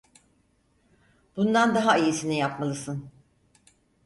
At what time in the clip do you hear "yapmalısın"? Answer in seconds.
2.37-3.09